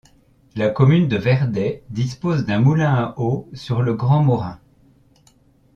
[0.55, 4.59] La commune de Verdey dispose d'un moulin à eau sur le Grand-Morin.